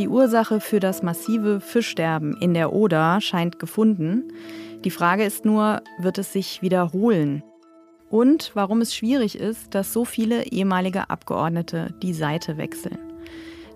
[0.00, 4.32] Die Ursache für das massive Fischsterben in der Oder scheint gefunden.
[4.82, 7.42] Die Frage ist nur, wird es sich wiederholen?
[8.08, 12.96] Und warum es schwierig ist, dass so viele ehemalige Abgeordnete die Seite wechseln.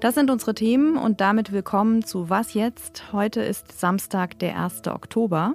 [0.01, 3.13] Das sind unsere Themen und damit willkommen zu Was jetzt?
[3.13, 4.87] Heute ist Samstag, der 1.
[4.87, 5.53] Oktober.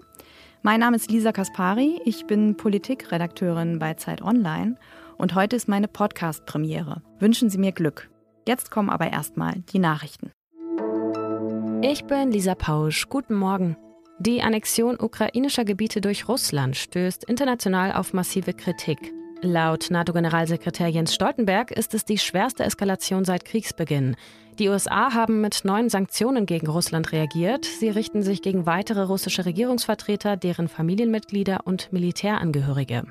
[0.62, 4.76] Mein Name ist Lisa Kaspari, ich bin Politikredakteurin bei Zeit Online
[5.18, 7.02] und heute ist meine Podcast-Premiere.
[7.18, 8.12] Wünschen Sie mir Glück.
[8.48, 10.32] Jetzt kommen aber erstmal die Nachrichten.
[11.82, 13.08] Ich bin Lisa Pausch.
[13.08, 13.78] Guten Morgen.
[14.20, 19.14] Die Annexion ukrainischer Gebiete durch Russland stößt international auf massive Kritik.
[19.42, 24.18] Laut NATO-Generalsekretär Jens Stoltenberg ist es die schwerste Eskalation seit Kriegsbeginn.
[24.60, 27.64] Die USA haben mit neuen Sanktionen gegen Russland reagiert.
[27.64, 33.04] Sie richten sich gegen weitere russische Regierungsvertreter, deren Familienmitglieder und Militärangehörige.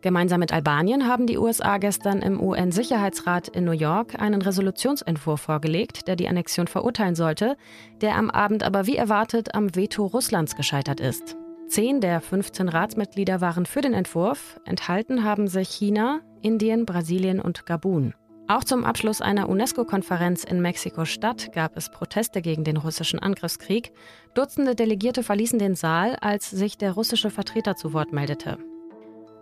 [0.00, 6.06] Gemeinsam mit Albanien haben die USA gestern im UN-Sicherheitsrat in New York einen Resolutionsentwurf vorgelegt,
[6.06, 7.56] der die Annexion verurteilen sollte,
[8.00, 11.36] der am Abend aber wie erwartet am Veto Russlands gescheitert ist.
[11.66, 17.66] Zehn der 15 Ratsmitglieder waren für den Entwurf, enthalten haben sich China, Indien, Brasilien und
[17.66, 18.14] Gabun.
[18.46, 23.92] Auch zum Abschluss einer UNESCO-Konferenz in Mexiko-Stadt gab es Proteste gegen den russischen Angriffskrieg.
[24.32, 28.56] Dutzende Delegierte verließen den Saal, als sich der russische Vertreter zu Wort meldete.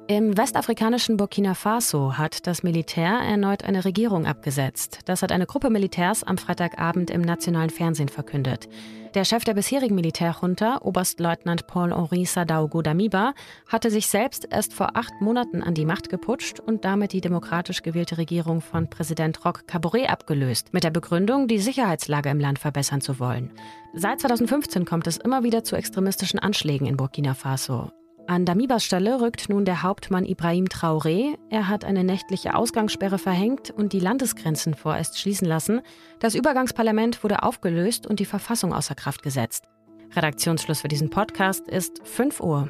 [0.08, 5.00] Im westafrikanischen Burkina Faso hat das Militär erneut eine Regierung abgesetzt.
[5.04, 8.68] Das hat eine Gruppe Militärs am Freitagabend im nationalen Fernsehen verkündet.
[9.14, 13.34] Der Chef der bisherigen Militärjunta, Oberstleutnant Paul-Henri Sadaogo Damiba,
[13.66, 17.82] hatte sich selbst erst vor acht Monaten an die Macht geputscht und damit die demokratisch
[17.82, 23.00] gewählte Regierung von Präsident Roch Kabore abgelöst, mit der Begründung, die Sicherheitslage im Land verbessern
[23.00, 23.50] zu wollen.
[23.92, 27.90] Seit 2015 kommt es immer wieder zu extremistischen Anschlägen in Burkina Faso.
[28.28, 31.38] An Damibas Stelle rückt nun der Hauptmann Ibrahim Traoré.
[31.48, 35.80] Er hat eine nächtliche Ausgangssperre verhängt und die Landesgrenzen vorerst schließen lassen.
[36.18, 39.68] Das Übergangsparlament wurde aufgelöst und die Verfassung außer Kraft gesetzt.
[40.16, 42.68] Redaktionsschluss für diesen Podcast ist 5 Uhr.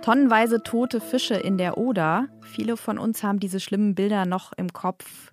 [0.00, 2.28] Tonnenweise tote Fische in der Oder.
[2.40, 5.32] Viele von uns haben diese schlimmen Bilder noch im Kopf.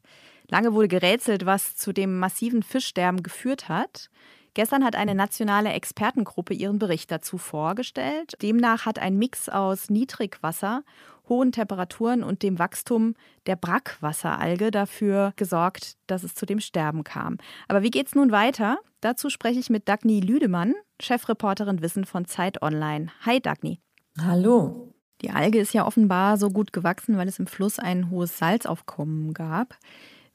[0.50, 4.10] Lange wurde gerätselt, was zu dem massiven Fischsterben geführt hat.
[4.54, 8.34] Gestern hat eine nationale Expertengruppe ihren Bericht dazu vorgestellt.
[8.42, 10.84] Demnach hat ein Mix aus Niedrigwasser,
[11.28, 13.14] hohen Temperaturen und dem Wachstum
[13.46, 17.38] der Brackwasseralge dafür gesorgt, dass es zu dem Sterben kam.
[17.68, 18.80] Aber wie geht's nun weiter?
[19.02, 23.08] Dazu spreche ich mit Dagny Lüdemann, Chefreporterin Wissen von Zeit Online.
[23.26, 23.80] Hi Dagny.
[24.20, 24.94] Hallo.
[25.22, 29.34] Die Alge ist ja offenbar so gut gewachsen, weil es im Fluss ein hohes Salzaufkommen
[29.34, 29.78] gab.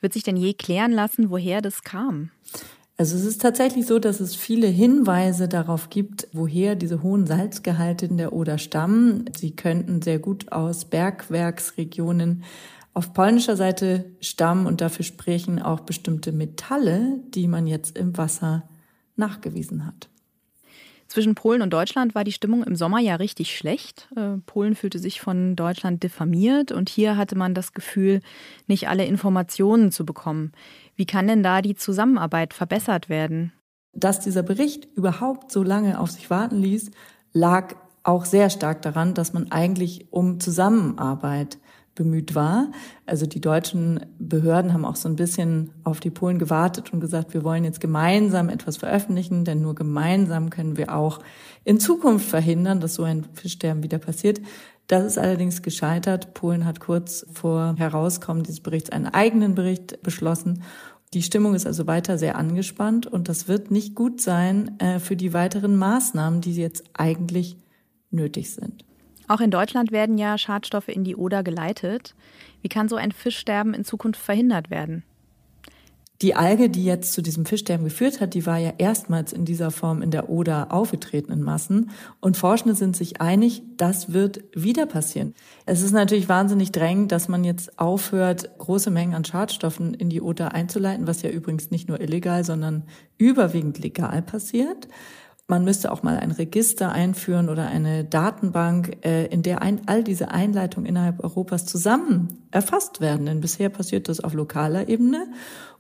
[0.01, 2.31] Wird sich denn je klären lassen, woher das kam?
[2.97, 8.07] Also es ist tatsächlich so, dass es viele Hinweise darauf gibt, woher diese hohen Salzgehalte
[8.07, 9.29] in der Oder stammen.
[9.37, 12.45] Sie könnten sehr gut aus Bergwerksregionen
[12.93, 18.69] auf polnischer Seite stammen und dafür sprechen auch bestimmte Metalle, die man jetzt im Wasser
[19.17, 20.09] nachgewiesen hat.
[21.15, 24.09] Zwischen Polen und Deutschland war die Stimmung im Sommer ja richtig schlecht.
[24.17, 28.21] Äh, Polen fühlte sich von Deutschland diffamiert und hier hatte man das Gefühl,
[28.67, 30.51] nicht alle Informationen zu bekommen.
[30.97, 33.53] Wie kann denn da die Zusammenarbeit verbessert werden?
[33.93, 36.91] Dass dieser Bericht überhaupt so lange auf sich warten ließ,
[37.33, 41.59] lag auch sehr stark daran, dass man eigentlich um Zusammenarbeit
[41.95, 42.71] bemüht war.
[43.07, 47.35] Also die deutschen Behörden haben auch so ein bisschen auf die Polen gewartet und gesagt,
[47.35, 51.21] wir wollen jetzt gemeinsam etwas veröffentlichen, denn nur gemeinsam können wir auch
[51.65, 54.41] in Zukunft verhindern, dass so ein Fischsterben wieder passiert.
[54.87, 56.35] Das ist allerdings gescheitert.
[56.35, 60.63] Polen hat kurz vor Herauskommen dieses Berichts einen eigenen Bericht beschlossen.
[61.15, 65.17] Die Stimmung ist also weiter sehr angespannt und das wird nicht gut sein äh, für
[65.17, 67.57] die weiteren Maßnahmen, die jetzt eigentlich
[68.11, 68.85] nötig sind.
[69.29, 72.15] Auch in Deutschland werden ja Schadstoffe in die Oder geleitet.
[72.63, 75.05] Wie kann so ein Fischsterben in Zukunft verhindert werden?
[76.23, 79.73] Die Alge, die jetzt zu diesem Fischsterben geführt hat, die war ja erstmals in dieser
[79.73, 81.91] Form in der Oder aufgetreten in Massen.
[82.21, 85.35] Und Forschende sind sich einig, das wird wieder passieren.
[85.67, 90.21] Es ist natürlich wahnsinnig drängend, dass man jetzt aufhört, große Mengen an Schadstoffen in die
[90.21, 92.85] Oder einzuleiten, was ja übrigens nicht nur illegal, sondern
[93.19, 94.89] überwiegend legal passiert.
[95.47, 100.03] Man müsste auch mal ein Register einführen oder eine Datenbank, äh, in der ein, all
[100.03, 103.27] diese Einleitungen innerhalb Europas zusammen erfasst werden.
[103.27, 105.27] Denn bisher passiert das auf lokaler Ebene.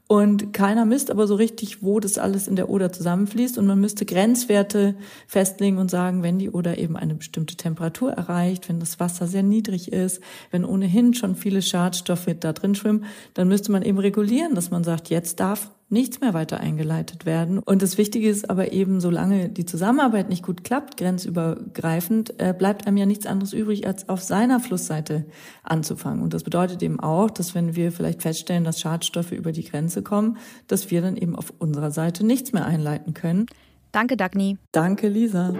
[0.07, 3.57] Und keiner misst aber so richtig, wo das alles in der Oder zusammenfließt.
[3.57, 4.97] Und man müsste Grenzwerte
[5.27, 9.43] festlegen und sagen, wenn die Oder eben eine bestimmte Temperatur erreicht, wenn das Wasser sehr
[9.43, 10.21] niedrig ist,
[10.51, 14.85] wenn ohnehin schon viele Schadstoffe da drin schwimmen, dann müsste man eben regulieren, dass man
[14.85, 17.59] sagt, jetzt darf nichts mehr weiter eingeleitet werden.
[17.59, 22.87] Und das Wichtige ist aber eben, solange die Zusammenarbeit nicht gut klappt, grenzübergreifend, äh, bleibt
[22.87, 25.25] einem ja nichts anderes übrig, als auf seiner Flussseite
[25.63, 26.23] anzufangen.
[26.23, 30.03] Und das bedeutet eben auch, dass wenn wir vielleicht feststellen, dass Schadstoffe über die Grenze
[30.03, 30.37] kommen,
[30.67, 33.47] dass wir dann eben auf unserer Seite nichts mehr einleiten können.
[33.93, 34.59] Danke, Dagny.
[34.73, 35.55] Danke, Lisa.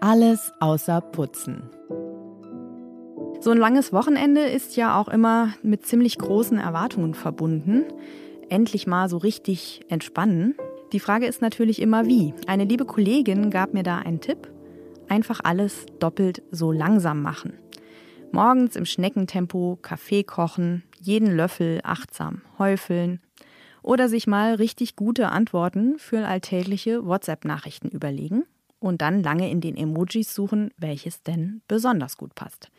[0.00, 1.62] Alles außer Putzen.
[3.40, 7.84] So ein langes Wochenende ist ja auch immer mit ziemlich großen Erwartungen verbunden.
[8.48, 10.56] Endlich mal so richtig entspannen.
[10.92, 12.34] Die Frage ist natürlich immer wie.
[12.48, 14.50] Eine liebe Kollegin gab mir da einen Tipp.
[15.08, 17.52] Einfach alles doppelt so langsam machen.
[18.32, 23.20] Morgens im Schneckentempo Kaffee kochen, jeden Löffel achtsam häufeln
[23.82, 28.42] oder sich mal richtig gute Antworten für alltägliche WhatsApp-Nachrichten überlegen
[28.80, 32.70] und dann lange in den Emojis suchen, welches denn besonders gut passt.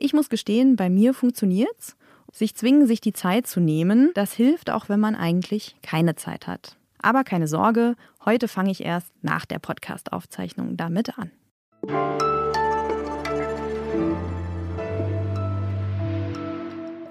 [0.00, 1.96] Ich muss gestehen, bei mir funktioniert's.
[2.32, 6.46] Sich zwingen, sich die Zeit zu nehmen, das hilft auch, wenn man eigentlich keine Zeit
[6.46, 6.76] hat.
[7.02, 11.32] Aber keine Sorge, heute fange ich erst nach der Podcast-Aufzeichnung damit an.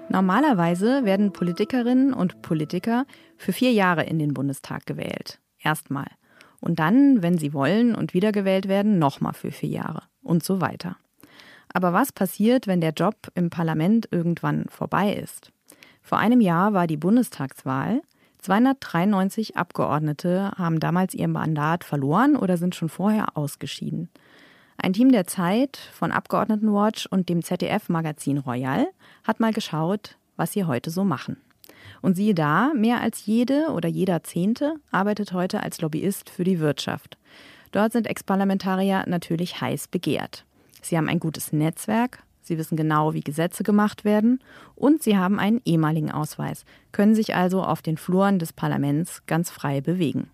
[0.08, 3.04] Normalerweise werden Politikerinnen und Politiker
[3.36, 5.40] für vier Jahre in den Bundestag gewählt.
[5.58, 6.06] Erstmal
[6.60, 10.96] und dann, wenn sie wollen und wiedergewählt werden, nochmal für vier Jahre und so weiter.
[11.72, 15.52] Aber was passiert, wenn der Job im Parlament irgendwann vorbei ist?
[16.02, 18.00] Vor einem Jahr war die Bundestagswahl.
[18.38, 24.08] 293 Abgeordnete haben damals ihr Mandat verloren oder sind schon vorher ausgeschieden.
[24.78, 28.86] Ein Team der Zeit von Abgeordnetenwatch und dem ZDF-Magazin Royal
[29.24, 31.36] hat mal geschaut, was sie heute so machen.
[32.00, 36.60] Und siehe da, mehr als jede oder jeder Zehnte arbeitet heute als Lobbyist für die
[36.60, 37.18] Wirtschaft.
[37.72, 40.44] Dort sind Ex-Parlamentarier natürlich heiß begehrt.
[40.88, 44.40] Sie haben ein gutes Netzwerk, sie wissen genau, wie Gesetze gemacht werden
[44.74, 49.50] und sie haben einen ehemaligen Ausweis, können sich also auf den Fluren des Parlaments ganz
[49.50, 50.30] frei bewegen.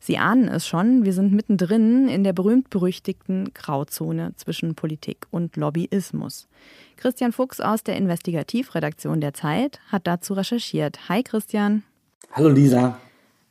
[0.00, 6.48] Sie ahnen es schon, wir sind mittendrin in der berühmt-berüchtigten Grauzone zwischen Politik und Lobbyismus.
[6.96, 11.10] Christian Fuchs aus der Investigativredaktion der Zeit hat dazu recherchiert.
[11.10, 11.82] Hi Christian.
[12.32, 12.98] Hallo Lisa.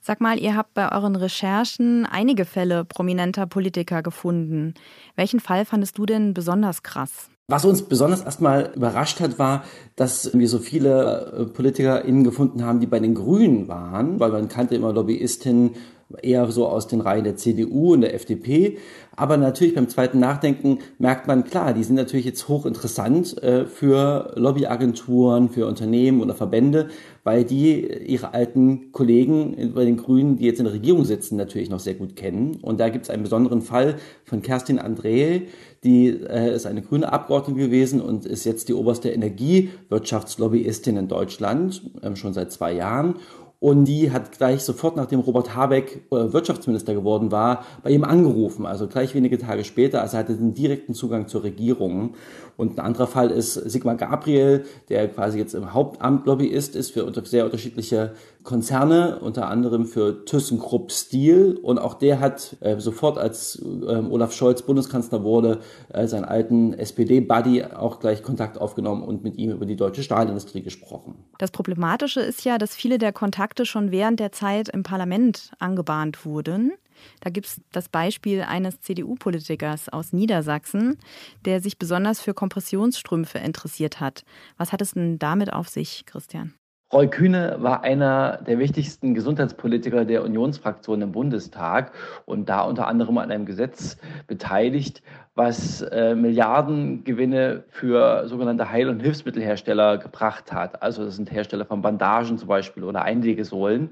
[0.04, 4.74] Sag mal, ihr habt bei euren Recherchen einige Fälle prominenter Politiker gefunden.
[5.16, 7.30] Welchen Fall fandest du denn besonders krass?
[7.48, 9.64] Was uns besonders erstmal überrascht hat, war,
[9.96, 14.48] dass wir so viele äh, PolitikerInnen gefunden haben, die bei den Grünen waren, weil man
[14.48, 15.76] kannte immer Lobbyistinnen
[16.22, 18.78] eher so aus den Reihen der CDU und der FDP.
[19.16, 24.32] Aber natürlich beim zweiten Nachdenken merkt man, klar, die sind natürlich jetzt hochinteressant äh, für
[24.36, 26.90] Lobbyagenturen, für Unternehmen oder Verbände,
[27.24, 31.70] weil die ihre alten Kollegen bei den Grünen, die jetzt in der Regierung sitzen, natürlich
[31.70, 32.58] noch sehr gut kennen.
[32.62, 35.44] Und da gibt es einen besonderen Fall von Kerstin André,
[35.84, 41.82] die äh, ist eine grüne Abgeordnete gewesen und ist jetzt die oberste Energiewirtschaftslobbyistin in Deutschland,
[42.02, 43.16] äh, schon seit zwei Jahren.
[43.62, 48.66] Und die hat gleich sofort, nachdem Robert Habeck äh, Wirtschaftsminister geworden war, bei ihm angerufen.
[48.66, 50.02] Also gleich wenige Tage später.
[50.02, 52.16] Also er hatte den direkten Zugang zur Regierung.
[52.58, 57.08] Und ein anderer Fall ist Sigmar Gabriel, der quasi jetzt im Hauptamt Lobbyist ist für
[57.24, 58.14] sehr unterschiedliche
[58.44, 61.58] Konzerne, unter anderem für ThyssenKrupp Steel.
[61.62, 65.60] Und auch der hat äh, sofort, als äh, Olaf Scholz Bundeskanzler wurde,
[65.90, 70.62] äh, seinen alten SPD-Buddy auch gleich Kontakt aufgenommen und mit ihm über die deutsche Stahlindustrie
[70.62, 71.16] gesprochen.
[71.38, 76.26] Das Problematische ist ja, dass viele der Kontakte schon während der Zeit im Parlament angebahnt
[76.26, 76.74] wurden.
[77.22, 80.98] Da gibt es das Beispiel eines CDU-Politikers aus Niedersachsen,
[81.46, 84.24] der sich besonders für Kompressionsstrümpfe interessiert hat.
[84.58, 86.54] Was hat es denn damit auf sich, Christian?
[86.94, 91.94] Roy Kühne war einer der wichtigsten Gesundheitspolitiker der Unionsfraktion im Bundestag
[92.26, 95.02] und da unter anderem an einem Gesetz beteiligt,
[95.34, 100.84] was äh, Milliardengewinne für sogenannte Heil- und Hilfsmittelhersteller gebracht hat.
[100.84, 103.92] Also das sind Hersteller von Bandagen zum Beispiel oder Einlegesohlen.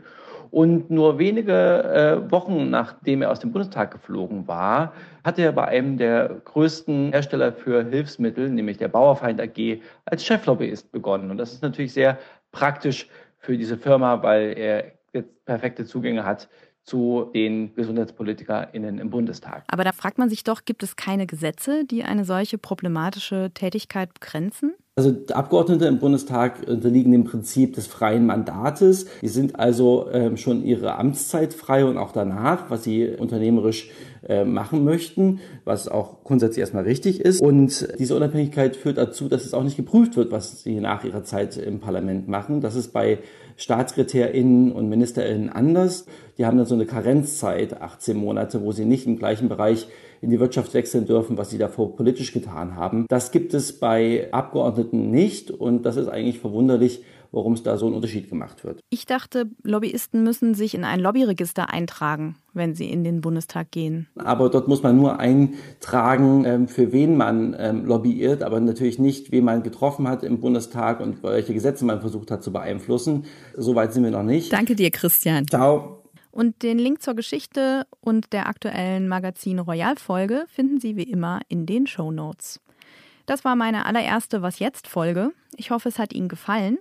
[0.51, 5.65] Und nur wenige äh, Wochen nachdem er aus dem Bundestag geflogen war, hat er bei
[5.65, 11.29] einem der größten Hersteller für Hilfsmittel, nämlich der Bauerfeind AG, als Cheflobbyist begonnen.
[11.31, 12.17] Und das ist natürlich sehr
[12.51, 16.49] praktisch für diese Firma, weil er jetzt perfekte Zugänge hat
[16.83, 19.63] zu den GesundheitspolitikerInnen im Bundestag.
[19.67, 24.13] Aber da fragt man sich doch, gibt es keine Gesetze, die eine solche problematische Tätigkeit
[24.13, 24.73] begrenzen?
[24.99, 29.05] Also Abgeordnete im Bundestag unterliegen dem Prinzip des freien Mandates.
[29.21, 33.91] Die sind also ähm, schon ihre Amtszeit frei und auch danach, was sie unternehmerisch
[34.27, 37.41] äh, machen möchten, was auch grundsätzlich erstmal richtig ist.
[37.41, 41.23] Und diese Unabhängigkeit führt dazu, dass es auch nicht geprüft wird, was sie nach ihrer
[41.23, 42.59] Zeit im Parlament machen.
[42.59, 43.19] Das ist bei
[43.55, 46.07] StaatssekretärInnen und MinisterInnen anders.
[46.37, 49.87] Die haben dann so eine Karenzzeit, 18 Monate, wo sie nicht im gleichen Bereich
[50.21, 53.05] in die Wirtschaft wechseln dürfen, was sie davor politisch getan haben.
[53.09, 57.87] Das gibt es bei Abgeordneten nicht und das ist eigentlich verwunderlich, warum es da so
[57.87, 58.79] ein Unterschied gemacht wird.
[58.89, 64.07] Ich dachte, Lobbyisten müssen sich in ein Lobbyregister eintragen, wenn sie in den Bundestag gehen.
[64.15, 69.31] Aber dort muss man nur eintragen, ähm, für wen man ähm, lobbyiert, aber natürlich nicht,
[69.31, 73.25] wen man getroffen hat im Bundestag und welche Gesetze man versucht hat zu beeinflussen.
[73.55, 74.51] Soweit sind wir noch nicht.
[74.51, 75.47] Danke dir, Christian.
[75.47, 75.98] Ciao.
[76.39, 81.41] Und den Link zur Geschichte und der aktuellen Magazin Royal Folge finden Sie wie immer
[81.49, 82.61] in den Show Notes.
[83.25, 85.33] Das war meine allererste Was jetzt Folge.
[85.57, 86.77] Ich hoffe, es hat Ihnen gefallen.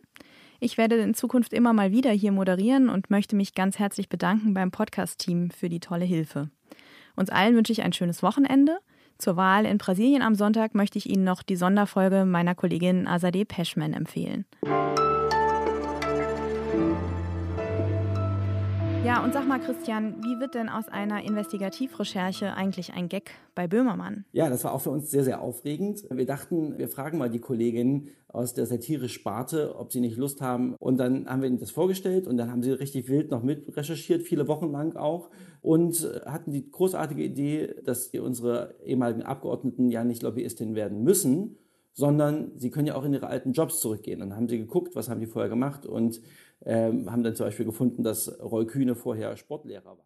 [0.61, 4.55] Ich werde in Zukunft immer mal wieder hier moderieren und möchte mich ganz herzlich bedanken
[4.55, 6.51] beim Podcast-Team für die tolle Hilfe.
[7.17, 8.79] Uns allen wünsche ich ein schönes Wochenende.
[9.19, 13.45] Zur Wahl in Brasilien am Sonntag möchte ich Ihnen noch die Sonderfolge meiner Kollegin Azadeh
[13.45, 14.45] Peschman empfehlen.
[19.09, 23.67] Ja, und sag mal, Christian, wie wird denn aus einer Investigativrecherche eigentlich ein Gag bei
[23.67, 24.27] Böhmermann?
[24.33, 26.05] Ja, das war auch für uns sehr, sehr aufregend.
[26.11, 30.75] Wir dachten, wir fragen mal die Kollegin aus der Satire-Sparte, ob sie nicht Lust haben.
[30.79, 33.75] Und dann haben wir ihnen das vorgestellt und dann haben sie richtig wild noch mit
[33.75, 35.31] recherchiert, viele Wochen lang auch.
[35.63, 41.57] Und hatten die großartige Idee, dass unsere ehemaligen Abgeordneten ja nicht Lobbyistinnen werden müssen,
[41.95, 44.21] sondern sie können ja auch in ihre alten Jobs zurückgehen.
[44.21, 46.21] Und dann haben sie geguckt, was haben die vorher gemacht und
[46.65, 50.05] ähm, haben dann zum Beispiel gefunden, dass Roy Kühne vorher Sportlehrer war.